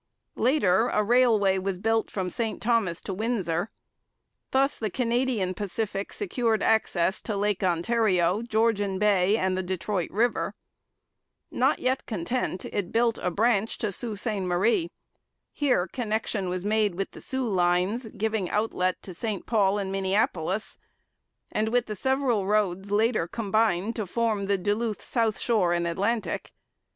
Later, 0.39 0.87
a 0.87 1.03
railway 1.03 1.59
was 1.59 1.77
built 1.77 2.09
from 2.09 2.31
St 2.31 2.59
Thomas 2.59 3.01
to 3.03 3.13
Windsor. 3.13 3.69
Thus 4.49 4.79
the 4.79 4.89
Canadian 4.89 5.53
Pacific 5.53 6.11
secured 6.11 6.63
access 6.63 7.21
to 7.21 7.37
Lake 7.37 7.61
Ontario, 7.63 8.41
Georgian 8.41 8.97
Bay, 8.97 9.37
and 9.37 9.55
the 9.55 9.61
Detroit 9.61 10.09
river. 10.09 10.55
Not 11.51 11.77
yet 11.77 12.07
content, 12.07 12.65
it 12.65 12.91
built 12.91 13.19
a 13.19 13.29
branch 13.29 13.77
to 13.77 13.91
Sault 13.91 14.17
Ste 14.17 14.41
Marie. 14.41 14.89
Here 15.51 15.85
connection 15.85 16.49
was 16.49 16.65
made 16.65 16.95
with 16.95 17.11
the 17.11 17.21
'Soo' 17.21 17.47
lines, 17.47 18.07
giving 18.17 18.49
outlet 18.49 19.03
to 19.03 19.13
St 19.13 19.45
Paul 19.45 19.77
and 19.77 19.91
Minneapolis, 19.91 20.79
and 21.51 21.69
with 21.69 21.85
the 21.85 21.95
several 21.95 22.47
roads 22.47 22.89
later 22.91 23.27
combined 23.27 23.95
to 23.97 24.07
form 24.07 24.47
the 24.47 24.57
Duluth, 24.57 25.03
South 25.03 25.37
Shore 25.37 25.73
and 25.73 25.85
Atlantic. 25.85 26.53